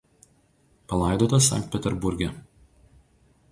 Palaidotas 0.93 1.47
Sankt 1.51 1.69
Peterburge. 1.75 2.33